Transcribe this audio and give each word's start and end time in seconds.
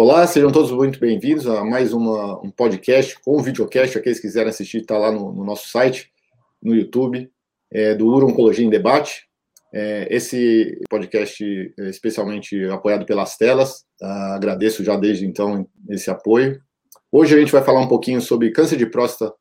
Olá, 0.00 0.24
sejam 0.28 0.52
todos 0.52 0.70
muito 0.70 1.00
bem-vindos 1.00 1.44
a 1.48 1.64
mais 1.64 1.92
uma, 1.92 2.40
um 2.40 2.52
podcast 2.52 3.18
com 3.18 3.42
videocast. 3.42 3.98
Aqueles 3.98 4.20
que 4.20 4.28
quiserem 4.28 4.48
assistir, 4.48 4.82
está 4.82 4.96
lá 4.96 5.10
no, 5.10 5.32
no, 5.32 5.42
nosso 5.42 5.68
site, 5.70 6.12
no 6.62 6.72
YouTube, 6.72 7.28
é, 7.68 7.96
do 7.96 8.06
Uro 8.06 8.28
Oncologia 8.28 8.64
em 8.64 8.70
Debate. 8.70 9.28
É, 9.74 10.06
esse 10.08 10.80
podcast 10.88 11.74
é 11.76 11.90
especialmente 11.90 12.64
apoiado 12.66 13.04
pelas 13.04 13.36
telas. 13.36 13.84
Ah, 14.00 14.36
agradeço 14.36 14.84
já 14.84 14.96
desde 14.96 15.26
então 15.26 15.68
esse 15.88 16.08
apoio. 16.08 16.62
Hoje 17.10 17.34
a 17.34 17.40
gente 17.40 17.50
vai 17.50 17.64
falar 17.64 17.80
um 17.80 17.88
pouquinho 17.88 18.20
sobre 18.20 18.52
câncer 18.52 18.76
de 18.76 18.86
próstata 18.86 19.34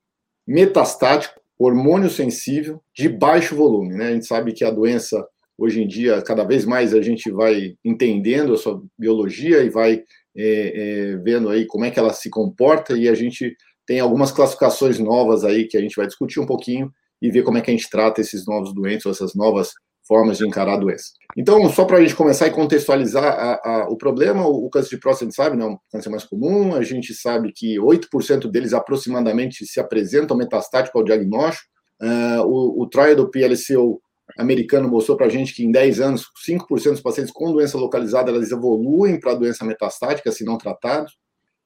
metastático, 0.48 1.40
hormônio 1.60 2.10
sensível, 2.10 2.82
de 2.96 3.08
baixo 3.08 3.56
volume. 3.56 3.94
Né? 3.94 4.08
A 4.08 4.14
gente 4.14 4.26
sabe 4.26 4.54
que 4.54 4.66
a 4.66 4.72
doença, 4.72 5.24
hoje 5.56 5.84
em 5.84 5.88
dia, 5.88 6.20
cada 6.24 6.44
vez 6.44 6.66
mais 6.66 6.96
a 6.96 7.02
gente 7.04 7.30
vai 7.30 7.78
entendendo 7.86 8.56
a 8.56 8.58
sua 8.58 8.82
biologia 8.98 9.62
e 9.62 9.70
vai 9.70 10.04
é, 10.38 11.14
é, 11.14 11.18
vendo 11.18 11.50
aí 11.50 11.66
como 11.66 11.86
é 11.86 11.92
que 11.92 12.00
ela 12.00 12.14
se 12.14 12.30
comporta 12.30 12.98
e 12.98 13.10
a 13.10 13.16
gente 13.16 13.56
tem 13.86 14.00
algumas 14.00 14.32
classificações 14.32 15.00
novas 15.00 15.44
aí 15.44 15.68
que 15.68 15.78
a 15.78 15.82
gente 15.82 15.96
vai 15.96 16.06
discutir 16.06 16.40
um 16.40 16.46
pouquinho 16.46 16.92
e 17.22 17.32
ver 17.32 17.44
como 17.44 17.58
é 17.58 17.62
que 17.62 17.72
a 17.72 17.74
gente 17.74 17.90
trata 17.90 18.22
esses 18.22 18.46
novos 18.46 18.74
doentes, 18.74 19.06
essas 19.06 19.34
novas 19.34 19.72
formas 20.08 20.38
de 20.38 20.48
encarar 20.48 20.76
a 20.76 20.78
doença. 20.78 21.12
Então, 21.36 21.70
só 21.70 21.84
para 21.86 21.98
a 21.98 22.02
gente 22.02 22.16
começar 22.16 22.48
e 22.48 22.52
contextualizar 22.52 23.26
a, 23.26 23.54
a, 23.64 23.88
o 23.90 23.98
problema, 23.98 24.48
o, 24.48 24.66
o, 24.66 24.70
câncer 24.70 24.92
de 24.92 25.00
próstata, 25.00 25.26
a 25.26 25.28
gente 25.28 25.36
sabe, 25.36 25.58
não 25.58 25.66
é 25.66 25.70
um 25.72 25.78
câncer 25.92 26.10
mais 26.10 26.24
comum, 26.24 26.74
a 26.74 26.82
gente 26.82 27.14
sabe 27.14 27.52
que 27.54 27.78
8% 27.78 28.50
deles 28.50 28.74
aproximadamente 28.74 29.66
se 29.66 29.80
apresentam 29.80 30.38
metastático 30.38 30.98
ao 30.98 31.04
diagnóstico, 31.04 31.68
uh, 32.02 32.42
o, 32.46 32.84
o 32.84 32.90
trial 32.90 33.16
do 33.16 33.30
PLCO 33.30 34.02
americano 34.38 34.88
mostrou 34.88 35.18
para 35.18 35.26
a 35.26 35.30
gente 35.30 35.54
que 35.54 35.64
em 35.64 35.72
10 35.72 36.00
anos, 36.00 36.28
5% 36.48 36.92
dos 36.92 37.02
pacientes 37.02 37.32
com 37.32 37.52
doença 37.52 37.78
localizada, 37.78 38.32
elas 38.32 38.52
evoluem 38.52 39.20
para 39.20 39.34
doença 39.34 39.66
metastática, 39.66 40.32
se 40.32 40.44
não 40.44 40.58
tratados. 40.58 41.18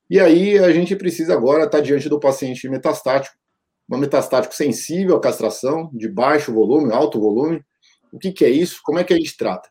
E 0.10 0.20
aí 0.20 0.58
a 0.58 0.72
gente 0.72 0.96
precisa 0.96 1.34
agora 1.34 1.66
estar 1.66 1.78
tá 1.78 1.84
diante 1.84 2.10
do 2.10 2.20
paciente 2.20 2.68
metastático, 2.70 3.36
um 3.90 3.98
metastático 3.98 4.56
sensível 4.56 5.18
à 5.18 5.22
castração, 5.22 5.90
de 5.94 6.08
baixo 6.08 6.54
volume, 6.54 6.94
alto 6.94 7.20
volume. 7.20 7.62
O 8.12 8.18
que, 8.18 8.32
que 8.32 8.46
é 8.46 8.50
isso? 8.50 8.80
Como 8.84 9.00
é 9.00 9.04
que 9.04 9.14
a 9.14 9.18
gente 9.18 9.36
trata? 9.36 9.70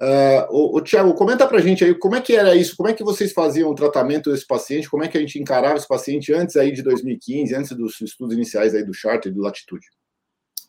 Uh, 0.00 0.46
o, 0.50 0.76
o 0.76 0.80
Tiago, 0.80 1.12
comenta 1.14 1.46
para 1.46 1.58
a 1.58 1.60
gente 1.60 1.84
aí 1.84 1.92
como 1.92 2.14
é 2.14 2.20
que 2.20 2.36
era 2.36 2.54
isso, 2.54 2.76
como 2.76 2.88
é 2.88 2.94
que 2.94 3.02
vocês 3.02 3.32
faziam 3.32 3.68
o 3.68 3.74
tratamento 3.74 4.30
desse 4.30 4.46
paciente, 4.46 4.88
como 4.88 5.02
é 5.02 5.08
que 5.08 5.18
a 5.18 5.20
gente 5.20 5.40
encarava 5.40 5.76
esse 5.76 5.88
paciente 5.88 6.32
antes 6.32 6.54
aí 6.56 6.70
de 6.70 6.82
2015, 6.82 7.54
antes 7.54 7.76
dos 7.76 8.00
estudos 8.00 8.32
iniciais 8.32 8.76
aí 8.76 8.84
do 8.84 8.94
Charter 8.94 9.32
e 9.32 9.34
do 9.34 9.42
Latitude. 9.42 9.84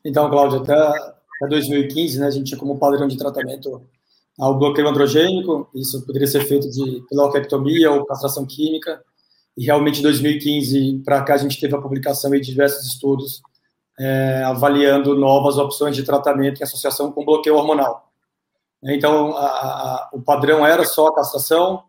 Então, 0.03 0.29
Cláudio, 0.29 0.63
até 0.63 1.18
até 1.41 1.49
2015, 1.49 2.19
né, 2.19 2.27
a 2.27 2.31
gente 2.31 2.47
tinha 2.47 2.59
como 2.59 2.77
padrão 2.77 3.07
de 3.07 3.17
tratamento 3.17 3.81
o 4.37 4.53
bloqueio 4.53 4.87
androgênico, 4.87 5.69
isso 5.75 6.05
poderia 6.05 6.27
ser 6.27 6.45
feito 6.45 6.69
de 6.69 7.03
piloquectomia 7.09 7.91
ou 7.91 8.05
castração 8.05 8.45
química, 8.45 9.03
e 9.57 9.65
realmente 9.65 9.99
em 9.99 10.03
2015 10.03 11.01
para 11.03 11.21
cá 11.23 11.33
a 11.33 11.37
gente 11.37 11.59
teve 11.59 11.75
a 11.75 11.81
publicação 11.81 12.31
de 12.31 12.39
diversos 12.39 12.87
estudos 12.87 13.41
é, 13.99 14.43
avaliando 14.45 15.13
novas 15.13 15.57
opções 15.57 15.93
de 15.93 16.03
tratamento 16.03 16.61
em 16.61 16.63
associação 16.63 17.11
com 17.11 17.25
bloqueio 17.25 17.57
hormonal. 17.57 18.09
Então, 18.81 19.35
a, 19.35 19.45
a, 19.45 20.09
o 20.13 20.21
padrão 20.21 20.65
era 20.65 20.85
só 20.85 21.07
a 21.07 21.15
castração, 21.15 21.83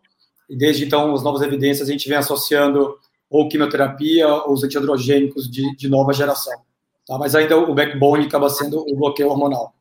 e 0.49 0.57
desde 0.57 0.83
então, 0.83 1.13
as 1.13 1.23
novas 1.23 1.41
evidências, 1.41 1.87
a 1.87 1.91
gente 1.91 2.09
vem 2.09 2.17
associando 2.17 2.97
ou 3.29 3.47
quimioterapia 3.47 4.27
ou 4.27 4.51
os 4.51 4.63
antiandrogênicos 4.63 5.49
de, 5.49 5.73
de 5.77 5.87
nova 5.87 6.11
geração. 6.11 6.59
Tá? 7.05 7.17
Mas 7.17 7.35
ainda 7.35 7.57
o 7.57 7.73
backbone 7.73 8.25
acaba 8.25 8.49
sendo 8.49 8.79
o 8.79 8.95
bloqueio 8.95 9.29
hormonal. 9.29 9.73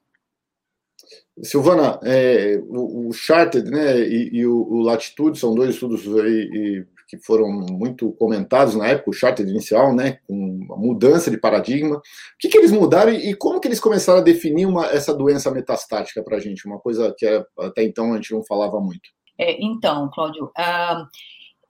Silvana, 1.42 1.98
é, 2.02 2.60
o, 2.68 3.08
o, 3.08 3.12
Charted 3.12 3.70
né, 3.70 3.98
e, 4.00 4.30
e 4.32 4.46
o, 4.46 4.62
o, 4.62 4.82
Latitude 4.82 5.38
são 5.38 5.54
dois 5.54 5.70
estudos 5.70 6.06
aí, 6.18 6.84
que 7.08 7.18
foram 7.18 7.48
muito 7.50 8.12
comentados 8.12 8.74
na 8.76 8.86
época, 8.86 9.10
o 9.10 9.12
Charted 9.12 9.50
inicial, 9.50 9.94
né, 9.94 10.18
com 10.26 10.66
a 10.70 10.76
mudança 10.76 11.30
de 11.30 11.38
paradigma. 11.38 11.96
O 11.96 12.02
que, 12.38 12.48
que 12.48 12.58
eles 12.58 12.70
mudaram 12.70 13.12
e, 13.12 13.30
e 13.30 13.34
como 13.34 13.58
que 13.58 13.68
eles 13.68 13.80
começaram 13.80 14.20
a 14.20 14.22
definir 14.22 14.66
uma, 14.66 14.86
essa 14.86 15.14
doença 15.14 15.50
metastática 15.50 16.22
para 16.22 16.36
a 16.36 16.40
gente? 16.40 16.66
Uma 16.66 16.78
coisa 16.78 17.14
que 17.16 17.26
é, 17.26 17.44
até 17.58 17.82
então 17.82 18.12
a 18.12 18.16
gente 18.16 18.32
não 18.32 18.44
falava 18.44 18.78
muito. 18.80 19.10
É, 19.38 19.56
então, 19.64 20.10
Cláudio, 20.12 20.44
uh, 20.46 21.06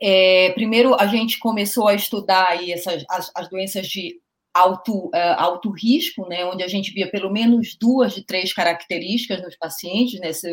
é, 0.02 0.50
primeiro 0.52 0.94
a 0.94 1.06
gente 1.06 1.38
começou 1.38 1.86
a 1.86 1.94
estudar 1.94 2.48
aí 2.48 2.72
essas, 2.72 3.04
as, 3.08 3.30
as 3.34 3.48
doenças 3.48 3.86
de 3.86 4.20
alto, 4.54 5.06
uh, 5.08 5.36
alto 5.36 5.70
risco, 5.70 6.28
né, 6.28 6.44
onde 6.44 6.62
a 6.62 6.68
gente 6.68 6.92
via 6.92 7.10
pelo 7.10 7.30
menos 7.30 7.76
duas 7.80 8.14
de 8.14 8.24
três 8.24 8.52
características 8.52 9.42
nos 9.42 9.56
pacientes, 9.56 10.18
né, 10.20 10.32
se 10.32 10.48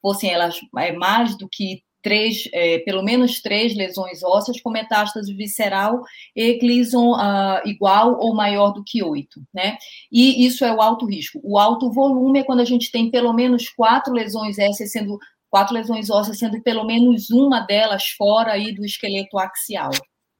fossem 0.00 0.30
elas 0.30 0.58
é, 0.78 0.92
mais 0.92 1.36
do 1.36 1.48
que 1.48 1.82
três, 2.02 2.48
é, 2.52 2.78
pelo 2.78 3.02
menos 3.02 3.40
três 3.40 3.76
lesões 3.76 4.22
ósseas 4.22 4.60
com 4.60 4.70
metástase 4.70 5.34
visceral 5.34 6.00
e 6.34 6.58
Gleason 6.58 7.12
uh, 7.12 7.60
igual 7.66 8.18
ou 8.18 8.34
maior 8.34 8.72
do 8.72 8.82
que 8.84 9.02
oito, 9.02 9.42
né? 9.52 9.76
E 10.10 10.46
isso 10.46 10.64
é 10.64 10.74
o 10.74 10.80
alto 10.80 11.06
risco. 11.06 11.40
O 11.44 11.58
alto 11.58 11.92
volume 11.92 12.40
é 12.40 12.44
quando 12.44 12.60
a 12.60 12.64
gente 12.64 12.90
tem 12.90 13.10
pelo 13.10 13.32
menos 13.32 13.68
quatro 13.68 14.12
lesões 14.12 14.58
ósseas 14.58 14.92
sendo 14.92 15.18
quatro 15.50 15.74
lesões 15.74 16.08
ósseas 16.08 16.38
sendo 16.38 16.62
pelo 16.62 16.84
menos 16.84 17.28
uma 17.30 17.60
delas 17.60 18.04
fora 18.16 18.52
aí 18.52 18.72
do 18.72 18.84
esqueleto 18.84 19.38
axial. 19.38 19.90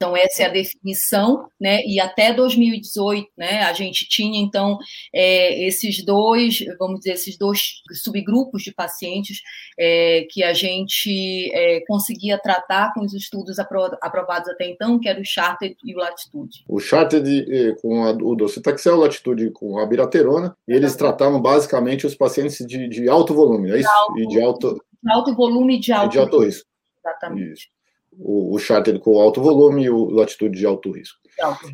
Então, 0.03 0.16
essa 0.16 0.44
é 0.44 0.47
a 0.47 0.49
definição, 0.49 1.47
né? 1.61 1.83
E 1.84 2.00
até 2.00 2.33
2018, 2.33 3.28
né, 3.37 3.65
a 3.65 3.75
gente 3.75 4.09
tinha, 4.09 4.41
então, 4.41 4.78
é, 5.15 5.62
esses 5.66 6.03
dois, 6.03 6.65
vamos 6.78 7.00
dizer, 7.00 7.12
esses 7.12 7.37
dois 7.37 7.83
subgrupos 8.03 8.62
de 8.62 8.72
pacientes 8.72 9.43
é, 9.78 10.27
que 10.31 10.43
a 10.43 10.55
gente 10.55 11.53
é, 11.53 11.84
conseguia 11.87 12.39
tratar 12.39 12.94
com 12.94 13.05
os 13.05 13.12
estudos 13.12 13.59
apro 13.59 13.91
aprovados 14.00 14.49
até 14.49 14.71
então, 14.71 14.99
que 14.99 15.06
era 15.06 15.21
o 15.21 15.25
Charter 15.25 15.77
e 15.84 15.94
o 15.94 15.99
Latitude. 15.99 16.65
O 16.66 16.81
Charter 16.81 17.22
eh, 17.22 17.75
com 17.83 18.03
a, 18.03 18.12
o 18.12 18.34
docetaxel, 18.34 18.97
o 18.97 19.00
Latitude 19.00 19.50
com 19.50 19.78
a 19.78 19.84
biraterona, 19.84 20.56
e 20.66 20.72
eles 20.72 20.97
tratavam 20.97 21.43
basicamente 21.43 22.06
os 22.06 22.15
pacientes 22.15 22.65
de, 22.66 22.89
de 22.89 23.06
alto 23.06 23.34
volume, 23.34 23.71
é 23.71 23.81
isso? 23.81 23.83
De 23.83 23.94
alto, 23.94 24.19
e 24.19 24.27
de 24.27 24.43
alto, 24.43 24.84
de 25.03 25.12
alto 25.12 25.34
volume 25.34 25.77
e 25.77 25.81
de 25.81 25.93
alto, 25.93 26.06
e 26.06 26.10
de 26.12 26.19
alto 26.19 26.39
risco. 26.39 26.47
risco. 26.47 26.69
Exatamente. 27.05 27.53
Isso 27.53 27.79
o, 28.12 28.54
o 28.54 28.59
charter 28.59 28.98
com 28.98 29.21
alto 29.21 29.41
volume 29.41 29.84
e 29.84 29.91
o 29.91 30.10
latitude 30.10 30.59
de 30.59 30.66
alto 30.66 30.91
risco. 30.91 31.19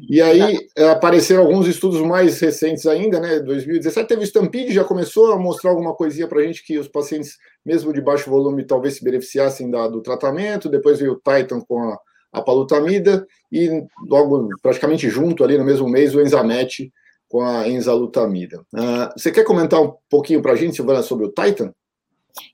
E 0.08 0.20
aí 0.20 0.68
é, 0.76 0.90
apareceram 0.90 1.42
alguns 1.42 1.66
estudos 1.66 2.00
mais 2.00 2.38
recentes 2.40 2.86
ainda, 2.86 3.18
né? 3.18 3.40
2017 3.40 4.06
teve 4.06 4.22
o 4.22 4.24
Stampede, 4.24 4.72
já 4.72 4.84
começou 4.84 5.32
a 5.32 5.38
mostrar 5.38 5.70
alguma 5.70 5.94
coisinha 5.94 6.28
para 6.28 6.40
a 6.40 6.44
gente 6.44 6.64
que 6.64 6.78
os 6.78 6.88
pacientes, 6.88 7.36
mesmo 7.64 7.92
de 7.92 8.00
baixo 8.00 8.30
volume, 8.30 8.64
talvez 8.64 8.94
se 8.94 9.04
beneficiassem 9.04 9.70
da, 9.70 9.88
do 9.88 10.00
tratamento. 10.00 10.68
Depois 10.68 11.00
veio 11.00 11.12
o 11.12 11.16
Titan 11.16 11.60
com 11.60 11.80
a, 11.80 11.98
a 12.32 12.42
palutamida 12.42 13.26
e 13.50 13.82
logo, 14.08 14.48
praticamente 14.62 15.08
junto 15.08 15.42
ali 15.42 15.58
no 15.58 15.64
mesmo 15.64 15.88
mês, 15.88 16.14
o 16.14 16.20
Enzamet 16.20 16.92
com 17.28 17.42
a 17.42 17.68
enzalutamida. 17.68 18.60
Uh, 18.72 19.12
você 19.16 19.32
quer 19.32 19.44
comentar 19.44 19.82
um 19.82 19.94
pouquinho 20.08 20.40
para 20.40 20.52
a 20.52 20.56
gente, 20.56 20.76
Silvana, 20.76 21.02
sobre 21.02 21.26
o 21.26 21.32
Titan? 21.32 21.72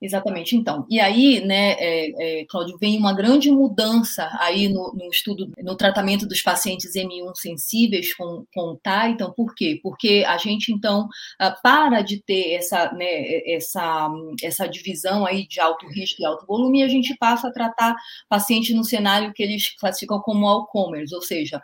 Exatamente, 0.00 0.56
então. 0.56 0.86
E 0.88 1.00
aí, 1.00 1.40
né, 1.44 1.72
é, 1.72 2.40
é, 2.40 2.44
Cláudio, 2.46 2.76
vem 2.78 2.98
uma 2.98 3.12
grande 3.12 3.50
mudança 3.50 4.28
aí 4.40 4.68
no, 4.68 4.92
no, 4.94 5.08
estudo, 5.10 5.50
no 5.58 5.76
tratamento 5.76 6.26
dos 6.26 6.40
pacientes 6.40 6.94
M1 6.94 7.32
sensíveis 7.34 8.14
com, 8.14 8.44
com 8.54 8.76
Titan, 8.76 9.32
por 9.32 9.54
quê? 9.54 9.80
Porque 9.82 10.24
a 10.26 10.36
gente, 10.36 10.72
então, 10.72 11.08
ah, 11.38 11.50
para 11.50 12.02
de 12.02 12.22
ter 12.22 12.54
essa, 12.54 12.92
né, 12.92 13.06
essa, 13.52 14.08
essa 14.42 14.66
divisão 14.66 15.26
aí 15.26 15.46
de 15.46 15.60
alto 15.60 15.86
risco 15.88 16.22
e 16.22 16.24
alto 16.24 16.46
volume, 16.46 16.80
e 16.80 16.82
a 16.84 16.88
gente 16.88 17.16
passa 17.18 17.48
a 17.48 17.52
tratar 17.52 17.94
pacientes 18.28 18.74
no 18.74 18.84
cenário 18.84 19.32
que 19.32 19.42
eles 19.42 19.74
classificam 19.78 20.20
como 20.20 20.46
all 20.46 20.66
comers, 20.66 21.12
ou 21.12 21.22
seja, 21.22 21.60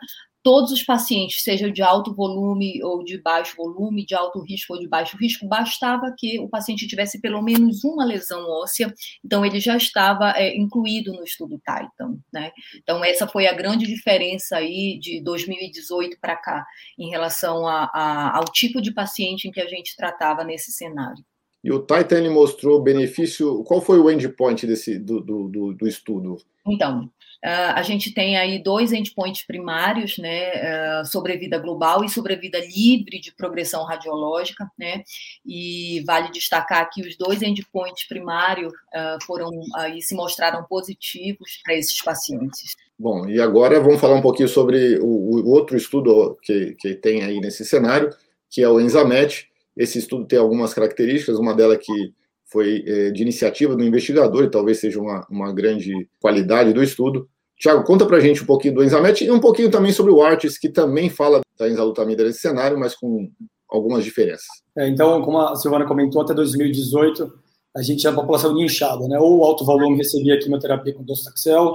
todos 0.49 0.71
os 0.71 0.81
pacientes, 0.81 1.43
sejam 1.43 1.69
de 1.69 1.83
alto 1.83 2.11
volume 2.11 2.83
ou 2.83 3.03
de 3.03 3.21
baixo 3.21 3.55
volume, 3.55 4.03
de 4.03 4.15
alto 4.15 4.41
risco 4.41 4.73
ou 4.73 4.79
de 4.79 4.87
baixo 4.87 5.15
risco, 5.15 5.47
bastava 5.47 6.11
que 6.17 6.39
o 6.39 6.49
paciente 6.49 6.87
tivesse 6.87 7.21
pelo 7.21 7.39
menos 7.39 7.83
uma 7.83 8.03
lesão 8.03 8.49
óssea, 8.49 8.91
então 9.23 9.45
ele 9.45 9.59
já 9.59 9.77
estava 9.77 10.31
é, 10.31 10.57
incluído 10.57 11.13
no 11.13 11.23
estudo 11.23 11.59
Titan, 11.59 12.17
né? 12.33 12.51
Então 12.77 13.05
essa 13.05 13.27
foi 13.27 13.45
a 13.45 13.53
grande 13.53 13.85
diferença 13.85 14.57
aí 14.57 14.97
de 14.99 15.21
2018 15.21 16.17
para 16.19 16.35
cá, 16.35 16.65
em 16.97 17.11
relação 17.11 17.67
a, 17.67 17.83
a, 17.93 18.37
ao 18.39 18.45
tipo 18.45 18.81
de 18.81 18.91
paciente 18.91 19.47
em 19.47 19.51
que 19.51 19.61
a 19.61 19.67
gente 19.67 19.95
tratava 19.95 20.43
nesse 20.43 20.71
cenário. 20.71 21.23
E 21.63 21.71
o 21.71 21.79
Titan 21.79 22.19
ele 22.19 22.29
mostrou 22.29 22.81
benefício. 22.81 23.63
Qual 23.63 23.81
foi 23.81 23.99
o 23.99 24.09
endpoint 24.09 24.65
desse 24.65 24.97
do, 24.97 25.19
do, 25.19 25.47
do, 25.47 25.73
do 25.73 25.87
estudo? 25.87 26.37
Então, 26.65 27.09
Uh, 27.43 27.71
a 27.73 27.81
gente 27.83 28.13
tem 28.13 28.35
aí 28.35 28.61
dois 28.61 28.91
endpoints 28.91 29.47
primários, 29.47 30.17
né, 30.17 30.51
uh, 30.99 31.05
sobrevida 31.05 31.57
global 31.57 32.03
e 32.03 32.09
sobrevida 32.09 32.59
livre 32.59 33.17
de 33.17 33.33
progressão 33.33 33.85
radiológica, 33.85 34.69
né, 34.77 35.03
e 35.45 36.03
vale 36.05 36.31
destacar 36.31 36.89
que 36.91 37.01
os 37.01 37.15
dois 37.15 37.41
endpoints 37.41 38.05
primários 38.09 38.73
uh, 38.73 39.25
foram 39.25 39.49
aí 39.77 40.01
se 40.01 40.13
mostraram 40.15 40.65
positivos 40.65 41.61
para 41.63 41.75
esses 41.75 42.01
pacientes. 42.03 42.75
Bom, 42.99 43.25
e 43.29 43.39
agora 43.39 43.79
vamos 43.79 44.01
falar 44.01 44.15
um 44.15 44.21
pouquinho 44.21 44.49
sobre 44.49 44.99
o, 44.99 45.05
o 45.05 45.49
outro 45.49 45.77
estudo 45.77 46.37
que, 46.43 46.75
que 46.77 46.93
tem 46.93 47.23
aí 47.23 47.39
nesse 47.39 47.63
cenário, 47.63 48.09
que 48.49 48.61
é 48.61 48.67
o 48.67 48.81
Enzamet. 48.81 49.48
Esse 49.79 49.97
estudo 49.97 50.25
tem 50.25 50.37
algumas 50.37 50.73
características, 50.73 51.39
uma 51.39 51.55
delas 51.55 51.77
que 51.77 52.13
foi 52.51 52.83
é, 52.85 53.11
de 53.11 53.21
iniciativa 53.21 53.77
do 53.77 53.83
investigador 53.83 54.43
e 54.43 54.51
talvez 54.51 54.79
seja 54.79 54.99
uma, 54.99 55.25
uma 55.31 55.53
grande 55.53 56.09
qualidade 56.19 56.73
do 56.73 56.83
estudo. 56.83 57.29
Tiago, 57.57 57.85
conta 57.85 58.05
pra 58.05 58.19
gente 58.19 58.43
um 58.43 58.45
pouquinho 58.45 58.75
do 58.75 58.83
Enzamet 58.83 59.23
e 59.23 59.31
um 59.31 59.39
pouquinho 59.39 59.71
também 59.71 59.93
sobre 59.93 60.11
o 60.11 60.21
Artes, 60.21 60.57
que 60.57 60.67
também 60.67 61.09
fala 61.09 61.39
da 61.57 61.69
enzalutamida 61.69 62.25
nesse 62.25 62.39
cenário, 62.39 62.77
mas 62.77 62.93
com 62.93 63.29
algumas 63.69 64.03
diferenças. 64.03 64.47
É, 64.77 64.87
então, 64.89 65.21
como 65.21 65.39
a 65.39 65.55
Silvana 65.55 65.85
comentou, 65.85 66.21
até 66.21 66.33
2018 66.33 67.31
a 67.77 67.81
gente 67.81 67.99
tinha 67.99 68.11
a 68.11 68.15
população 68.15 68.57
inchada, 68.59 69.07
né? 69.07 69.17
Ou 69.19 69.45
alto 69.45 69.63
volume 69.63 69.95
recebia 69.95 70.39
quimioterapia 70.39 70.93
com 70.93 71.03
docetaxel, 71.03 71.73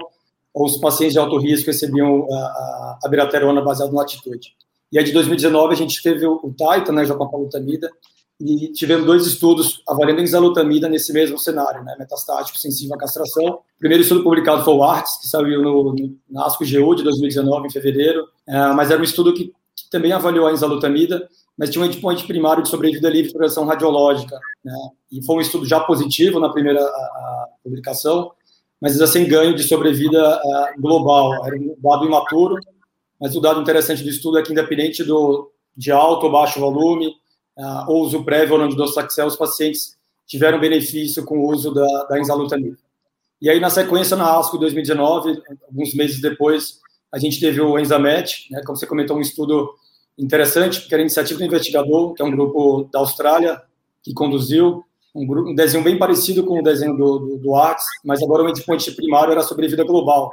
ou 0.53 0.67
os 0.67 0.77
pacientes 0.77 1.15
de 1.15 1.19
alto 1.19 1.39
risco 1.39 1.69
recebiam 1.69 2.27
a, 2.31 2.37
a, 2.37 2.99
a 3.05 3.09
biraterona 3.09 3.62
baseada 3.62 3.93
na 3.93 4.01
latitude. 4.01 4.55
E 4.92 4.98
aí 4.98 5.04
de 5.04 5.12
2019 5.12 5.72
a 5.72 5.76
gente 5.76 6.02
teve 6.02 6.26
o, 6.26 6.54
Titan, 6.56 6.92
né, 6.92 7.04
já 7.04 7.14
com 7.14 7.25
a 7.25 7.31
palutamida, 7.31 7.90
e 8.40 8.72
tivemos 8.72 9.06
dois 9.06 9.26
estudos 9.26 9.82
avaliando 9.88 10.20
enzalutamida 10.20 10.88
nesse 10.88 11.12
mesmo 11.12 11.38
cenário, 11.38 11.84
né, 11.84 11.94
metastático 11.98 12.58
sensível 12.58 12.94
à 12.96 12.98
castração. 12.98 13.44
O 13.44 13.78
primeiro 13.78 14.02
estudo 14.02 14.25
publicado 14.25 14.64
foi 14.64 14.75
o 14.75 14.82
ARTS, 14.82 15.20
que 15.20 15.28
saiu 15.28 15.62
no, 15.62 15.92
no, 15.92 16.16
na 16.28 16.44
ASCO-GU 16.46 16.94
de 16.96 17.04
2019, 17.04 17.69
em 17.69 17.70
fevereiro, 17.70 18.26
é, 18.46 18.72
mas 18.72 18.90
era 18.90 19.00
um 19.00 19.04
estudo 19.04 19.32
que, 19.32 19.46
que, 19.76 19.90
também 19.90 20.12
avaliou 20.12 20.46
a 20.46 20.52
enzalutamida, 20.52 21.28
mas 21.56 21.70
tinha 21.70 21.82
um 21.82 21.86
endpoint 21.86 22.26
primário 22.26 22.62
de 22.62 22.69
sobrevida 22.69 23.08
livre 23.08 23.28
de 23.28 23.32
progressão 23.32 23.64
radiológica, 23.64 24.38
né, 24.64 24.75
e 25.12 25.25
foi 25.25 25.36
um 25.36 25.40
estudo 25.40 25.64
já 25.64 25.81
positivo 25.81 26.40
na 26.40 26.50
primeira 26.50 26.81
a, 26.81 26.84
a 26.84 27.46
publicação, 27.62 28.32
mas 28.81 28.92
ainda 28.92 29.06
sem 29.06 29.26
ganho 29.28 29.54
de 29.54 29.62
sobrevida 29.62 30.20
a, 30.20 30.75
global, 30.78 31.46
era 31.46 31.56
um 31.56 31.76
dado 31.78 32.04
imaturo, 32.04 32.56
mas 33.20 33.34
o 33.37 33.40
dado 33.40 33.61
interessante 33.61 34.02
do 34.02 34.08
estudo 34.08 34.38
é 34.38 34.43
que 34.43 34.52
independente 34.52 35.05
do, 35.05 35.50
de 35.76 35.90
alto 35.90 36.26
ou 36.26 36.32
baixo 36.32 36.61
volume, 36.61 37.08
uh, 37.56 37.90
ou 37.90 38.02
uso 38.02 38.25
prévio 38.25 38.55
ou 38.55 38.61
não 38.61 38.69
de 38.69 38.76
docetaxel, 38.76 39.26
os 39.26 39.37
pacientes 39.37 39.96
tiveram 40.26 40.61
benefício 40.61 41.25
com 41.25 41.38
o 41.38 41.50
uso 41.50 41.72
da, 41.72 42.05
da 42.05 42.19
enzalutamida. 42.19 42.78
E 43.40 43.50
aí, 43.50 43.61
na 43.61 43.70
sequência, 43.70 44.16
na 44.16 44.38
ASCO 44.38 44.58
2019, 44.58 45.43
alguns 45.69 45.94
meses 45.94 46.20
depois, 46.20 46.81
a 47.12 47.19
gente 47.19 47.38
teve 47.38 47.61
o 47.61 47.78
Enzamet, 47.78 48.49
né, 48.50 48.62
como 48.64 48.76
você 48.76 48.87
comentou, 48.87 49.17
um 49.17 49.20
estudo 49.20 49.75
interessante, 50.19 50.81
porque 50.81 50.94
era 50.94 51.02
iniciativa 51.02 51.38
do 51.38 51.44
investigador, 51.44 52.14
que 52.14 52.22
é 52.22 52.25
um 52.25 52.31
grupo 52.31 52.88
da 52.93 53.00
Austrália, 53.00 53.60
que 54.02 54.14
conduziu 54.14 54.84
um, 55.14 55.26
grupo, 55.26 55.50
um 55.50 55.55
desenho 55.55 55.84
bem 55.84 55.99
parecido 55.99 56.44
com 56.44 56.58
o 56.58 56.62
desenho 56.62 56.96
do, 56.96 57.19
do, 57.19 57.37
do 57.38 57.52
mas 58.05 58.22
agora 58.22 58.43
o 58.43 58.49
endpoint 58.49 58.90
primário 58.93 59.32
era 59.32 59.43
sobrevida 59.43 59.84
global. 59.84 60.31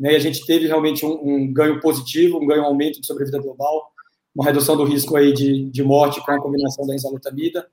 Né, 0.00 0.14
e 0.14 0.16
a 0.16 0.18
gente 0.18 0.46
teve 0.46 0.66
realmente 0.66 1.04
um, 1.04 1.12
um 1.22 1.52
ganho 1.52 1.78
positivo, 1.78 2.38
um 2.38 2.46
ganho 2.46 2.62
um 2.62 2.66
aumento 2.66 2.98
de 2.98 3.06
sobrevida 3.06 3.38
global, 3.38 3.92
uma 4.34 4.46
redução 4.46 4.74
do 4.74 4.84
risco 4.84 5.14
aí 5.14 5.34
de, 5.34 5.66
de 5.66 5.82
morte 5.82 6.24
com 6.24 6.32
a 6.32 6.40
combinação 6.40 6.86
da 6.86 6.94
enzalutamida. 6.94 7.66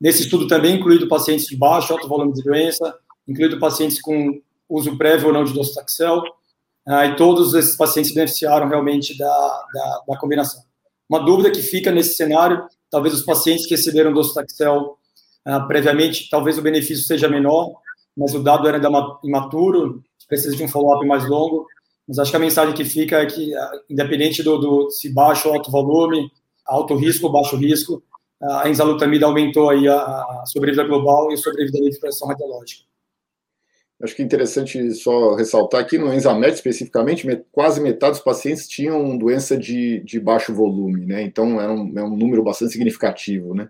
Nesse 0.00 0.22
estudo 0.22 0.48
também 0.48 0.76
incluído 0.76 1.06
pacientes 1.06 1.46
de 1.46 1.56
baixo 1.56 1.92
alto 1.92 2.08
volume 2.08 2.32
de 2.32 2.42
doença, 2.42 2.92
incluído 3.28 3.60
pacientes 3.60 4.00
com 4.00 4.42
uso 4.68 4.98
prévio 4.98 5.28
ou 5.28 5.32
não 5.32 5.44
de 5.44 5.52
docetaxel, 5.52 6.22
ah, 6.88 7.06
e 7.06 7.14
todos 7.14 7.54
esses 7.54 7.76
pacientes 7.76 8.12
beneficiaram 8.12 8.68
realmente 8.68 9.16
da, 9.16 9.66
da, 9.72 10.02
da, 10.08 10.18
combinação. 10.18 10.62
Uma 11.08 11.20
dúvida 11.20 11.52
que 11.52 11.62
fica 11.62 11.92
nesse 11.92 12.16
cenário, 12.16 12.66
talvez 12.90 13.14
os 13.14 13.22
pacientes 13.22 13.66
que 13.66 13.76
receberam 13.76 14.12
docetaxel 14.12 14.98
ah, 15.44 15.60
previamente, 15.60 16.28
talvez 16.28 16.58
o 16.58 16.62
benefício 16.62 17.04
seja 17.04 17.28
menor, 17.28 17.70
mas 18.16 18.34
o 18.34 18.42
dado 18.42 18.66
era 18.66 18.80
imaturo, 19.22 20.02
precisa 20.30 20.56
de 20.56 20.62
um 20.62 20.68
follow-up 20.68 21.06
mais 21.06 21.28
longo, 21.28 21.66
mas 22.08 22.18
acho 22.18 22.30
que 22.30 22.36
a 22.36 22.40
mensagem 22.40 22.74
que 22.74 22.84
fica 22.84 23.18
é 23.18 23.26
que, 23.26 23.54
ah, 23.54 23.72
independente 23.90 24.42
do, 24.42 24.56
do 24.56 24.90
se 24.90 25.12
baixo 25.12 25.48
ou 25.48 25.54
alto 25.54 25.70
volume, 25.70 26.30
alto 26.64 26.94
risco 26.94 27.26
ou 27.26 27.32
baixo 27.32 27.56
risco, 27.56 28.02
a 28.40 28.68
enzalutamida 28.68 29.26
aumentou 29.26 29.68
aí 29.68 29.86
a, 29.86 29.96
a 29.96 30.44
sobrevida 30.46 30.84
global 30.84 31.30
e 31.30 31.34
a 31.34 31.36
sobrevida 31.36 31.78
livre 31.78 31.92
de 31.92 32.00
pressão 32.00 32.28
radiológica. 32.28 32.84
Acho 34.02 34.16
que 34.16 34.22
é 34.22 34.24
interessante 34.24 34.94
só 34.94 35.34
ressaltar 35.34 35.82
aqui, 35.82 35.98
no 35.98 36.12
Enzamet 36.12 36.54
especificamente, 36.54 37.26
quase 37.52 37.82
metade 37.82 38.12
dos 38.12 38.24
pacientes 38.24 38.66
tinham 38.66 39.18
doença 39.18 39.58
de, 39.58 40.00
de 40.00 40.18
baixo 40.18 40.54
volume, 40.54 41.04
né? 41.04 41.22
Então 41.22 41.60
era 41.60 41.70
um, 41.70 41.98
é 41.98 42.02
um 42.02 42.16
número 42.16 42.42
bastante 42.42 42.72
significativo, 42.72 43.54
né? 43.54 43.68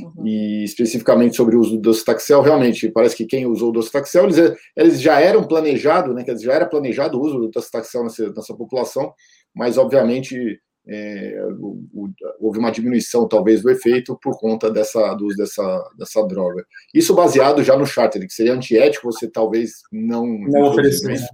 Uhum. 0.00 0.26
E 0.26 0.64
especificamente 0.64 1.36
sobre 1.36 1.56
o 1.56 1.60
uso 1.60 1.72
do 1.72 1.80
docetaxel, 1.80 2.40
realmente, 2.42 2.90
parece 2.90 3.16
que 3.16 3.26
quem 3.26 3.46
usou 3.46 3.70
o 3.70 3.72
docetaxel, 3.72 4.24
eles, 4.24 4.56
eles 4.76 5.00
já 5.00 5.20
eram 5.20 5.44
planejados, 5.44 6.14
né, 6.14 6.24
já 6.38 6.52
era 6.52 6.66
planejado 6.66 7.18
o 7.18 7.22
uso 7.22 7.38
do 7.38 7.48
docetaxel 7.48 8.04
nessa, 8.04 8.32
nessa 8.32 8.54
população, 8.54 9.12
mas 9.54 9.76
obviamente 9.78 10.60
é, 10.90 11.38
o, 11.58 11.84
o, 11.92 12.08
houve 12.40 12.58
uma 12.58 12.70
diminuição 12.70 13.28
talvez 13.28 13.60
do 13.60 13.70
efeito 13.70 14.18
por 14.22 14.38
conta 14.40 14.70
dessa, 14.70 15.12
do 15.14 15.26
uso 15.26 15.36
dessa, 15.36 15.90
dessa 15.98 16.26
droga. 16.26 16.64
Isso 16.94 17.14
baseado 17.14 17.62
já 17.62 17.76
no 17.76 17.84
charter, 17.84 18.26
que 18.26 18.32
seria 18.32 18.54
antiético 18.54 19.12
você 19.12 19.28
talvez 19.28 19.82
não, 19.92 20.26
não 20.26 20.62
oferecer. 20.62 21.08
Né? 21.08 21.26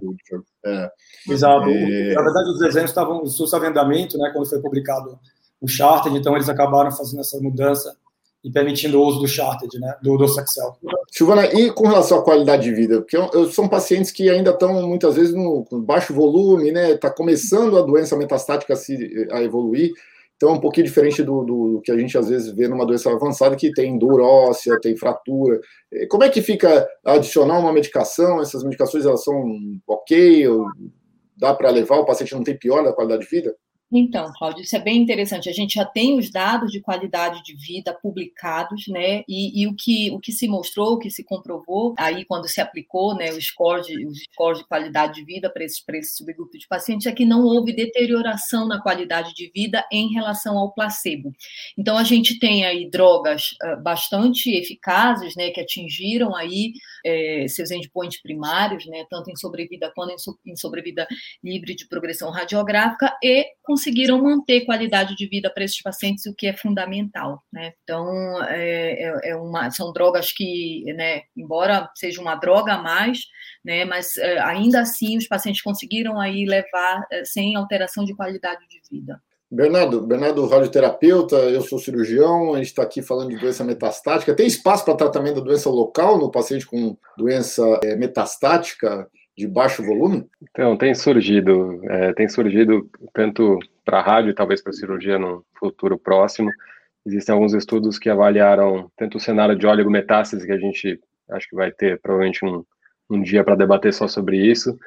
É. 0.65 0.91
Exato. 1.29 1.69
É... 1.69 2.13
Na 2.13 2.21
verdade, 2.21 2.49
os 2.49 2.59
desenhos 2.59 2.89
estavam, 2.89 3.23
em 3.23 3.67
andamento, 3.67 4.17
né, 4.17 4.29
quando 4.33 4.49
foi 4.49 4.61
publicado 4.61 5.17
o 5.61 5.67
charter, 5.67 6.13
então 6.13 6.35
eles 6.35 6.49
acabaram 6.49 6.91
fazendo 6.91 7.21
essa 7.21 7.39
mudança 7.39 7.95
e 8.45 8.51
permitindo 8.51 9.01
o 9.01 9.03
uso 9.03 9.19
do 9.19 9.27
Charted, 9.27 9.79
né, 9.79 9.95
do, 10.03 10.17
do 10.17 10.27
Saxel. 10.27 10.77
Silvana, 11.11 11.47
e 11.47 11.71
com 11.71 11.87
relação 11.87 12.19
à 12.19 12.23
qualidade 12.23 12.63
de 12.63 12.71
vida? 12.71 13.01
Porque 13.01 13.17
eu, 13.17 13.27
eu, 13.33 13.51
são 13.51 13.67
pacientes 13.67 14.11
que 14.11 14.29
ainda 14.29 14.51
estão, 14.51 14.87
muitas 14.87 15.15
vezes, 15.15 15.33
no 15.33 15.65
baixo 15.81 16.13
volume, 16.13 16.71
né, 16.71 16.91
está 16.91 17.09
começando 17.09 17.75
a 17.75 17.81
doença 17.81 18.15
metastática 18.15 18.73
a, 18.73 18.75
se, 18.75 19.27
a 19.31 19.41
evoluir, 19.41 19.93
então 20.35 20.49
é 20.49 20.51
um 20.53 20.59
pouquinho 20.59 20.85
diferente 20.85 21.23
do, 21.23 21.43
do, 21.43 21.81
que 21.83 21.91
a 21.91 21.97
gente 21.97 22.15
às 22.15 22.29
vezes 22.29 22.51
vê 22.51 22.67
numa 22.67 22.85
doença 22.85 23.09
avançada, 23.11 23.55
que 23.55 23.71
tem 23.71 23.97
dor 23.97 24.21
óssea, 24.21 24.79
tem 24.79 24.95
fratura. 24.95 25.59
Como 26.07 26.23
é 26.23 26.29
que 26.29 26.41
fica 26.41 26.87
adicionar 27.03 27.57
uma 27.57 27.73
medicação? 27.73 28.39
Essas 28.41 28.63
medicações, 28.63 29.05
elas 29.05 29.23
são 29.23 29.43
ok? 29.87 30.45
Dá 31.35 31.51
para 31.55 31.71
levar? 31.71 31.97
O 31.97 32.05
paciente 32.05 32.35
não 32.35 32.43
tem 32.43 32.55
pior 32.55 32.83
da 32.83 32.93
qualidade 32.93 33.23
de 33.23 33.29
vida? 33.29 33.55
Então, 33.97 34.29
Cláudio, 34.37 34.61
isso 34.61 34.75
é 34.75 34.79
bem 34.79 34.97
interessante. 34.97 35.49
A 35.49 35.53
gente 35.53 35.75
já 35.75 35.85
tem 35.85 36.19
os 36.19 36.29
dados 36.29 36.69
de 36.69 36.81
qualidade 36.81 37.41
de 37.43 37.55
vida 37.55 37.93
publicados, 37.93 38.87
né? 38.89 39.23
E, 39.25 39.61
e, 39.61 39.67
o, 39.67 39.73
que, 39.73 40.11
o 40.11 40.19
que 40.19 40.33
se 40.33 40.49
mostrou, 40.49 40.93
o 40.93 40.99
que 40.99 41.09
se 41.09 41.23
comprovou, 41.23 41.95
aí 41.97 42.25
quando 42.25 42.49
se 42.49 42.59
aplicou 42.59 43.15
né, 43.15 43.31
os, 43.31 43.45
scores 43.45 43.87
de, 43.87 44.05
os 44.05 44.19
scores 44.23 44.59
de 44.59 44.67
qualidade 44.67 45.15
de 45.15 45.23
vida 45.23 45.49
para 45.49 45.63
esse, 45.63 45.81
esse 45.93 46.17
subgrupo 46.17 46.57
de 46.57 46.67
pacientes, 46.67 47.07
é 47.07 47.11
que 47.13 47.23
não 47.23 47.45
houve 47.45 47.71
deterioração 47.71 48.67
na 48.67 48.81
qualidade 48.81 49.33
de 49.33 49.49
vida 49.55 49.85
em 49.89 50.11
relação 50.11 50.57
ao 50.57 50.73
placebo. 50.73 51.33
Então, 51.77 51.97
a 51.97 52.03
gente 52.03 52.37
tem 52.37 52.65
aí 52.65 52.89
drogas 52.89 53.51
uh, 53.63 53.81
bastante 53.81 54.51
eficazes, 54.51 55.37
né? 55.37 55.51
Que 55.51 55.61
atingiram 55.61 56.35
aí 56.35 56.73
é, 57.05 57.47
seus 57.47 57.71
endpoints 57.71 58.21
primários, 58.21 58.85
né? 58.87 59.05
Tanto 59.09 59.31
em 59.31 59.37
sobrevida 59.37 59.89
quanto 59.95 60.11
em, 60.11 60.17
so, 60.17 60.37
em 60.45 60.57
sobrevida 60.57 61.07
livre 61.41 61.73
de 61.73 61.87
progressão 61.87 62.29
radiográfica 62.29 63.15
e 63.23 63.45
conseguiram 63.85 64.21
manter 64.21 64.65
qualidade 64.65 65.15
de 65.15 65.27
vida 65.27 65.49
para 65.49 65.63
esses 65.63 65.79
pacientes, 65.81 66.25
o 66.25 66.33
que 66.33 66.47
é 66.47 66.57
fundamental, 66.57 67.43
né? 67.53 67.73
Então, 67.83 68.43
é, 68.45 69.03
é, 69.03 69.29
é 69.29 69.35
uma, 69.35 69.69
são 69.69 69.93
drogas 69.93 70.31
que, 70.31 70.83
né, 70.95 71.21
embora 71.37 71.87
seja 71.93 72.19
uma 72.19 72.35
droga 72.35 72.73
a 72.73 72.81
mais, 72.81 73.19
né, 73.63 73.85
mas 73.85 74.17
é, 74.17 74.39
ainda 74.39 74.81
assim 74.81 75.17
os 75.17 75.27
pacientes 75.27 75.61
conseguiram 75.61 76.19
aí 76.19 76.45
levar 76.45 77.05
é, 77.11 77.23
sem 77.23 77.55
alteração 77.55 78.03
de 78.03 78.15
qualidade 78.15 78.61
de 78.67 78.81
vida. 78.89 79.21
Bernardo, 79.51 80.01
Bernardo, 80.01 80.47
radioterapeuta, 80.47 81.35
eu 81.35 81.61
sou 81.61 81.77
cirurgião, 81.77 82.55
a 82.55 82.57
gente 82.57 82.67
está 82.67 82.81
aqui 82.81 83.03
falando 83.03 83.29
de 83.29 83.37
doença 83.37 83.63
metastática. 83.63 84.35
Tem 84.35 84.47
espaço 84.47 84.83
para 84.83 84.95
tratamento 84.95 85.35
da 85.35 85.41
doença 85.41 85.69
local 85.69 86.17
no 86.17 86.31
paciente 86.31 86.65
com 86.65 86.97
doença 87.15 87.61
é, 87.83 87.95
metastática? 87.95 89.07
de 89.37 89.47
baixo 89.47 89.83
volume? 89.83 90.25
Então, 90.49 90.77
tem 90.77 90.95
surgido, 90.95 91.81
é, 91.89 92.13
tem 92.13 92.27
surgido 92.27 92.89
tanto 93.13 93.59
para 93.85 94.01
rádio, 94.01 94.33
talvez 94.33 94.61
para 94.61 94.73
cirurgia 94.73 95.19
no 95.19 95.45
futuro 95.57 95.97
próximo. 95.97 96.51
Existem 97.05 97.33
alguns 97.33 97.53
estudos 97.53 97.99
que 97.99 98.09
avaliaram 98.09 98.91
tanto 98.97 99.17
o 99.17 99.21
cenário 99.21 99.55
de 99.55 99.67
oligometástase, 99.67 100.45
que 100.45 100.51
a 100.51 100.57
gente 100.57 100.99
acho 101.29 101.47
que 101.47 101.55
vai 101.55 101.71
ter 101.71 102.01
provavelmente 102.01 102.43
um, 102.43 102.65
um 103.09 103.21
dia 103.21 103.43
para 103.43 103.55
debater 103.55 103.93
só 103.93 104.07
sobre 104.07 104.37
isso, 104.37 104.77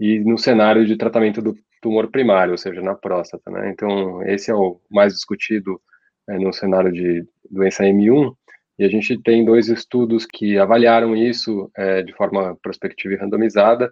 e 0.00 0.18
no 0.20 0.38
cenário 0.38 0.86
de 0.86 0.96
tratamento 0.96 1.42
do 1.42 1.54
tumor 1.80 2.10
primário, 2.10 2.52
ou 2.52 2.58
seja, 2.58 2.80
na 2.80 2.94
próstata. 2.94 3.50
Né? 3.50 3.70
Então, 3.70 4.22
esse 4.22 4.50
é 4.50 4.54
o 4.54 4.80
mais 4.90 5.12
discutido 5.12 5.80
é, 6.28 6.38
no 6.38 6.52
cenário 6.52 6.90
de 6.90 7.24
doença 7.50 7.84
M1, 7.84 8.34
e 8.78 8.84
a 8.84 8.88
gente 8.88 9.16
tem 9.22 9.44
dois 9.44 9.68
estudos 9.68 10.26
que 10.26 10.58
avaliaram 10.58 11.16
isso 11.16 11.70
é, 11.76 12.02
de 12.02 12.12
forma 12.12 12.56
prospectiva 12.62 13.14
e 13.14 13.16
randomizada. 13.16 13.90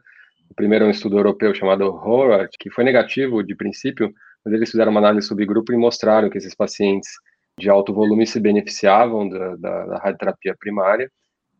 O 0.51 0.55
primeiro 0.55 0.85
é 0.85 0.89
um 0.89 0.91
estudo 0.91 1.19
europeu 1.19 1.55
chamado 1.55 1.85
HORAD, 1.85 2.51
que 2.59 2.71
foi 2.71 2.85
negativo 2.85 3.43
de 3.43 3.55
princípio, 3.55 4.13
mas 4.45 4.55
eles 4.55 4.71
fizeram 4.71 4.91
uma 4.91 5.01
análise 5.01 5.27
subgrupo 5.27 5.73
e 5.73 5.77
mostraram 5.77 6.29
que 6.29 6.39
esses 6.39 6.55
pacientes 6.55 7.09
de 7.59 7.71
alto 7.71 7.93
volume 7.93 8.27
se 8.27 8.41
beneficiavam 8.41 9.29
da, 9.29 9.57
da, 9.57 9.87
da 9.87 9.99
radioterapia 9.99 10.57
primária. 10.59 11.11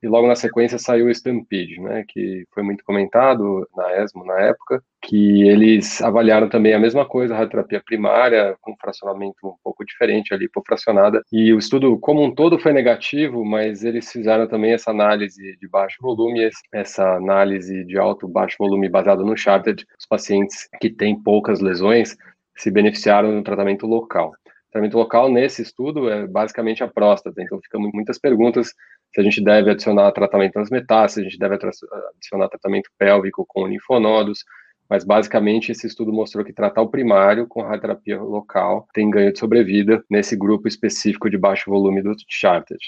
e 0.03 0.09
logo 0.09 0.27
na 0.27 0.35
sequência 0.35 0.79
saiu 0.79 1.07
o 1.07 1.11
Stampede, 1.11 1.81
né, 1.81 2.05
que 2.07 2.45
foi 2.53 2.63
muito 2.63 2.85
comentado 2.85 3.67
na 3.75 4.03
ESMO 4.03 4.25
na 4.27 4.39
época, 4.41 4.83
que 5.01 5.49
eles 5.49 6.03
avaliaram 6.03 6.47
também 6.47 6.75
a 6.75 6.79
mesma 6.79 7.07
coisa, 7.07 7.33
a 7.33 7.39
radioterapia 7.39 7.83
primária, 7.83 8.55
com 8.61 8.77
fracionamento 8.77 9.37
um 9.45 9.55
pouco 9.63 9.83
diferente 9.83 10.35
ali, 10.35 10.45
hipofracionada, 10.45 11.23
e 11.33 11.55
o 11.55 11.59
estudo 11.59 11.99
como 11.99 12.23
um 12.23 12.35
todo 12.35 12.59
foi 12.59 12.75
negativo, 12.75 13.45
mas 13.47 13.83
eles 13.83 14.11
fizeram 14.13 14.47
também 14.47 14.73
essa 14.73 14.91
análise 14.91 15.57
de 15.57 15.69
baixo 15.69 15.97
volume, 16.03 16.51
essa 16.71 17.15
análise 17.17 17.85
de 17.85 17.97
alto 17.97 18.29
baixo 18.29 18.57
volume 18.59 18.91
baseada 18.91 19.23
no 19.23 19.37
Charted, 19.37 19.87
os 19.99 20.07
pacientes 20.07 20.69
que 20.81 20.91
têm 20.91 21.19
poucas 21.19 21.61
lesões 21.61 22.15
se 22.57 22.71
beneficiaram 22.71 23.33
no 23.33 23.43
tratamento 23.43 23.87
local. 23.87 24.31
O 24.31 24.71
tratamento 24.73 24.97
local 24.97 25.31
nesse 25.31 25.63
estudo 25.63 26.11
é 26.11 26.27
basicamente 26.27 26.83
a 26.83 26.89
próstata, 26.89 27.41
então 27.41 27.61
fica 27.63 27.79
muitas 27.79 28.19
perguntas 28.19 28.73
se 29.15 29.21
a 29.21 29.23
gente 29.23 29.43
deve 29.43 29.71
adicionar 29.71 30.11
tratamento 30.11 30.59
nas 30.59 30.71
metástases, 30.71 31.15
se 31.15 31.21
a 31.21 31.25
gente 31.25 31.39
deve 31.39 31.55
adicionar 31.55 32.49
tratamento 32.49 32.91
pélvico 32.99 33.45
com 33.47 33.67
linfonodos, 33.67 34.45
mas 34.91 35.05
basicamente 35.05 35.73
esse 35.73 35.87
estudo 35.87 36.13
mostrou 36.13 36.45
que 36.45 36.53
tratar 36.53 36.83
o 36.83 36.89
primário 36.89 37.47
com 37.47 37.63
radioterapia 37.63 38.21
local 38.21 38.87
tem 38.93 39.09
ganho 39.09 39.33
de 39.33 39.39
sobrevida 39.39 40.05
nesse 40.11 40.37
grupo 40.37 40.69
específico 40.69 41.31
de 41.31 41.39
baixo 41.39 41.71
volume 41.71 42.03
do 42.03 42.15
Charted. 42.29 42.81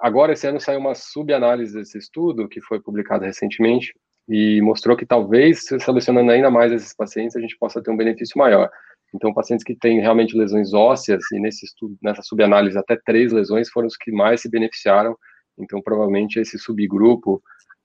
Agora, 0.00 0.32
esse 0.32 0.46
ano 0.46 0.60
saiu 0.60 0.80
uma 0.80 0.94
subanálise 0.94 1.74
desse 1.74 1.98
estudo, 1.98 2.48
que 2.48 2.60
foi 2.60 2.80
publicado 2.80 3.24
recentemente, 3.24 3.92
e 4.28 4.60
mostrou 4.60 4.96
que 4.96 5.06
talvez, 5.06 5.64
selecionando 5.80 6.30
ainda 6.30 6.50
mais 6.50 6.72
esses 6.72 6.94
pacientes, 6.94 7.36
a 7.36 7.40
gente 7.40 7.56
possa 7.56 7.82
ter 7.82 7.90
um 7.90 7.96
benefício 7.96 8.36
maior. 8.36 8.68
Então, 9.14 9.32
pacientes 9.34 9.64
que 9.64 9.74
têm 9.74 10.00
realmente 10.00 10.36
lesões 10.36 10.72
ósseas, 10.72 11.22
e 11.32 11.38
nesse 11.38 11.66
estudo, 11.66 11.96
nessa 12.02 12.22
subanálise, 12.22 12.78
até 12.78 12.96
três 12.96 13.32
lesões 13.32 13.68
foram 13.68 13.86
os 13.86 13.96
que 13.96 14.10
mais 14.10 14.40
se 14.40 14.50
beneficiaram. 14.50 15.16
Então, 15.58 15.82
provavelmente, 15.82 16.40
esse 16.40 16.58
subgrupo 16.58 17.42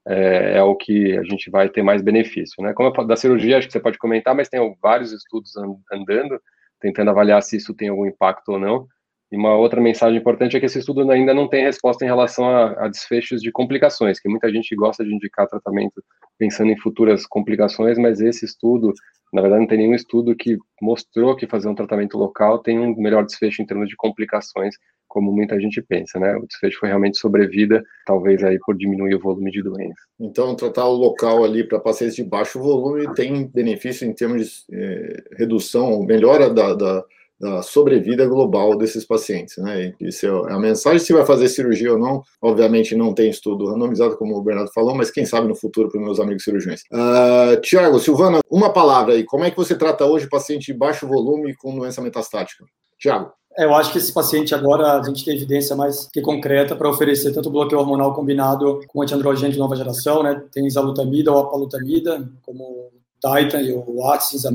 é, 0.07 0.57
é, 0.57 0.63
o 0.63 0.73
que 0.75 1.17
a 1.17 1.23
gente 1.23 1.49
vai 1.49 1.67
ter 1.67 1.83
mais 1.83 2.01
benefício. 2.01 2.63
Né? 2.63 2.73
Como 2.73 2.93
eu 2.95 3.05
da 3.05 3.17
cirurgia, 3.17 3.57
acho 3.57 3.67
que 3.67 3.73
você 3.73 3.79
pode 3.79 3.97
comentar, 3.97 4.33
mas 4.33 4.47
tem 4.47 4.59
vários 4.81 5.11
estudos 5.11 5.51
andando, 5.91 6.41
tentando 6.79 7.11
avaliar 7.11 7.43
se 7.43 7.57
isso 7.57 7.73
tem 7.73 7.89
algum 7.89 8.05
impacto 8.05 8.53
ou 8.53 8.59
não. 8.59 8.87
E 9.31 9.35
uma 9.35 9.55
outra 9.55 9.81
mensagem 9.81 10.17
importante 10.17 10.55
é 10.55 10.59
que 10.59 10.65
esse 10.65 10.79
estudo 10.79 11.09
ainda 11.11 11.33
não 11.33 11.49
tem 11.49 11.63
resposta 11.63 12.05
em 12.05 12.07
relação 12.07 12.47
a, 12.47 12.85
a, 12.85 12.87
desfechos 12.87 13.41
de 13.41 13.51
complicações, 13.51 14.19
que 14.19 14.29
muita 14.29 14.49
gente 14.51 14.73
gosta 14.75 15.03
de 15.03 15.13
indicar 15.13 15.47
tratamento 15.47 16.01
pensando 16.37 16.71
em 16.71 16.77
futuras 16.77 17.25
complicações, 17.25 17.97
mas 17.97 18.21
esse 18.21 18.45
estudo, 18.45 18.93
na 19.33 19.41
verdade, 19.41 19.61
não 19.61 19.67
tem 19.67 19.79
nenhum 19.79 19.95
estudo 19.95 20.35
que 20.35 20.57
mostrou 20.81 21.35
que 21.35 21.47
fazer 21.47 21.67
um 21.67 21.75
tratamento 21.75 22.17
local 22.17 22.59
tem 22.59 22.79
um 22.79 22.95
melhor 22.95 23.25
desfecho 23.25 23.61
em 23.61 23.65
termos 23.65 23.89
de 23.89 23.97
complicações, 23.97 24.75
como 25.07 25.31
muita 25.31 25.59
gente 25.59 25.81
pensa, 25.81 26.19
né? 26.19 26.35
O 26.35 26.45
desfecho 26.45 26.79
foi 26.79 26.89
realmente 26.89 27.17
sobrevida, 27.17 27.83
talvez 28.05 28.43
aí 28.43 28.59
por 28.59 28.77
diminuir 28.77 29.15
o 29.15 29.19
volume 29.19 29.51
de 29.51 29.63
doença. 29.63 29.99
Então, 30.19 30.55
tratar 30.55 30.85
o 30.85 30.95
local 30.95 31.43
ali 31.43 31.63
para 31.63 31.79
pacientes 31.79 32.15
de 32.15 32.23
baixo 32.23 32.59
volume 32.59 33.13
tem 33.13 33.47
benefício 33.47 34.07
em 34.07 34.13
termos 34.13 34.65
de 34.69 34.75
eh, 34.75 35.23
redução, 35.37 36.03
melhora 36.03 36.49
da, 36.49 36.73
da 36.73 37.03
da 37.39 37.61
sobrevida 37.61 38.25
global 38.25 38.77
desses 38.77 39.05
pacientes, 39.05 39.57
né? 39.57 39.93
Isso 39.99 40.25
é 40.25 40.53
a 40.53 40.59
mensagem. 40.59 40.99
Se 40.99 41.13
vai 41.13 41.25
fazer 41.25 41.47
cirurgia 41.49 41.93
ou 41.93 41.99
não, 41.99 42.23
obviamente 42.41 42.95
não 42.95 43.13
tem 43.13 43.29
estudo 43.29 43.67
randomizado, 43.67 44.17
como 44.17 44.35
o 44.35 44.41
Bernardo 44.41 44.71
falou, 44.73 44.95
mas 44.95 45.11
quem 45.11 45.25
sabe 45.25 45.47
no 45.47 45.55
futuro 45.55 45.89
para 45.89 46.01
meus 46.01 46.19
amigos 46.19 46.43
cirurgiões. 46.43 46.81
Uh, 46.91 47.53
ah, 47.53 47.57
Tiago, 47.61 47.99
Silvana, 47.99 48.39
uma 48.49 48.71
palavra 48.71 49.13
aí. 49.13 49.23
Como 49.23 49.43
é 49.43 49.51
que 49.51 49.57
você 49.57 49.75
trata 49.75 50.05
hoje 50.05 50.27
paciente 50.27 50.67
de 50.67 50.73
baixo 50.73 51.07
volume 51.07 51.55
com 51.55 51.75
doença 51.75 52.01
metastática? 52.01 52.65
Tiago. 52.97 53.31
É, 53.57 53.65
eu 53.65 53.73
acho 53.73 53.91
que 53.91 53.97
esse 53.97 54.13
paciente 54.13 54.53
agora 54.53 54.99
a 54.99 55.03
gente 55.03 55.25
tem 55.25 55.35
evidência 55.35 55.75
mais 55.75 56.07
que 56.13 56.21
concreta 56.21 56.75
para 56.75 56.89
oferecer 56.89 57.33
tanto 57.33 57.49
bloqueio 57.49 57.79
hormonal 57.79 58.13
combinado 58.13 58.81
com 58.87 59.01
antiandrogênio 59.01 59.53
de 59.53 59.59
nova 59.59 59.75
geração, 59.75 60.21
né? 60.21 60.43
Tem 60.51 60.67
izalutamida 60.67 61.31
ou 61.31 61.39
apalutamida, 61.39 62.29
como 62.43 62.63
o 62.63 62.91
Titan 63.19 63.61
e 63.61 63.73
o 63.73 64.03
Axis, 64.11 64.45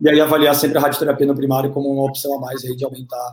e 0.00 0.08
aí 0.08 0.20
avaliar 0.20 0.54
sempre 0.54 0.78
a 0.78 0.80
radioterapia 0.80 1.26
no 1.26 1.34
primário 1.34 1.72
como 1.72 1.90
uma 1.90 2.04
opção 2.04 2.36
a 2.36 2.40
mais 2.40 2.64
aí 2.64 2.76
de 2.76 2.84
aumentar 2.84 3.32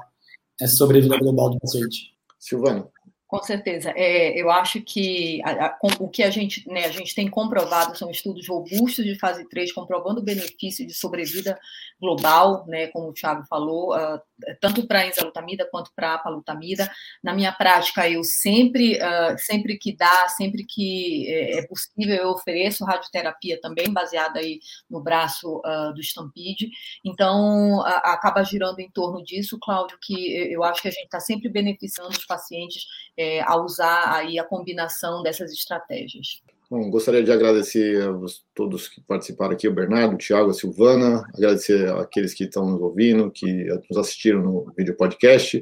essa 0.60 0.76
sobrevida 0.76 1.18
global 1.18 1.50
do 1.50 1.60
paciente. 1.60 2.12
Silvana. 2.40 2.88
Com 3.32 3.42
certeza. 3.42 3.94
É, 3.96 4.38
eu 4.38 4.52
acho 4.52 4.82
que 4.82 5.42
a, 5.46 5.68
a, 5.68 5.78
o 6.02 6.10
que 6.10 6.22
a 6.22 6.30
gente, 6.30 6.68
né, 6.70 6.84
a 6.84 6.92
gente 6.92 7.16
tem 7.16 7.30
comprovado 7.30 7.98
são 7.98 8.12
estudos 8.12 8.46
robustos 8.46 9.06
de 9.06 9.18
fase 9.18 9.48
3, 9.48 9.72
comprovando 9.72 10.20
o 10.20 10.24
benefício 10.24 10.86
de 10.86 10.94
sobrevida 10.94 11.58
global, 11.98 12.66
né, 12.68 12.88
como 12.88 13.08
o 13.08 13.14
Thiago 13.14 13.46
falou, 13.46 13.96
uh, 13.96 14.20
tanto 14.60 14.88
para 14.88 15.00
a 15.00 15.08
enzalutamida 15.08 15.68
quanto 15.70 15.92
para 15.96 16.16
a 16.16 16.18
palutamida. 16.18 16.92
Na 17.24 17.34
minha 17.34 17.52
prática, 17.52 18.10
eu 18.10 18.24
sempre, 18.24 18.98
uh, 18.98 19.38
sempre 19.38 19.78
que 19.78 19.96
dá, 19.96 20.28
sempre 20.30 20.66
que 20.66 21.28
é, 21.28 21.60
é 21.60 21.68
possível, 21.68 22.16
eu 22.16 22.30
ofereço 22.30 22.86
radioterapia 22.86 23.60
também, 23.62 23.92
baseada 23.92 24.40
aí 24.40 24.60
no 24.90 25.02
braço 25.02 25.62
uh, 25.66 25.94
do 25.94 26.02
Stampede. 26.02 26.70
Então, 27.06 27.82
acaba 27.86 28.44
girando 28.44 28.80
em 28.80 28.90
torno 28.90 29.24
disso, 29.24 29.58
Cláudio, 29.62 29.98
que 30.02 30.52
eu 30.52 30.64
acho 30.64 30.82
que 30.82 30.88
a 30.88 30.92
gente 30.92 31.06
está 31.06 31.20
sempre 31.20 31.50
beneficiando 31.50 32.12
os 32.12 32.26
pacientes 32.26 32.86
é, 33.18 33.42
a 33.42 33.56
usar 33.58 34.14
aí 34.16 34.40
a 34.40 34.44
combinação 34.44 35.22
dessas 35.22 35.52
estratégias. 35.52 36.42
Bom, 36.72 36.90
gostaria 36.90 37.22
de 37.22 37.30
agradecer 37.30 38.02
a 38.02 38.18
todos 38.56 38.88
que 38.88 39.02
participaram 39.02 39.52
aqui, 39.52 39.68
o 39.68 39.74
Bernardo, 39.74 40.16
o 40.16 40.18
Thiago, 40.18 40.52
a 40.52 40.54
Silvana, 40.54 41.22
agradecer 41.36 41.92
aqueles 41.98 42.34
que 42.34 42.46
estão 42.46 42.66
nos 42.66 42.82
ouvindo, 42.82 43.30
que 43.30 43.66
nos 43.90 43.98
assistiram 43.98 44.42
no 44.42 44.74
vídeo 44.78 44.96
podcast, 44.96 45.60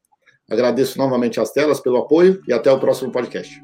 Agradeço 0.49 0.97
novamente 0.97 1.39
as 1.39 1.51
telas 1.51 1.79
pelo 1.79 1.97
apoio 1.97 2.41
e 2.47 2.53
até 2.53 2.71
o 2.71 2.79
próximo 2.79 3.11
podcast. 3.11 3.61